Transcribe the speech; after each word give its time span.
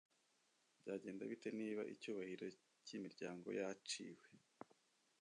Byagenda 0.81 1.23
bite 1.31 1.49
niba 1.59 1.81
icyubahiro 1.93 2.45
cyimiryango 2.85 3.47
yaciwe 3.59 4.23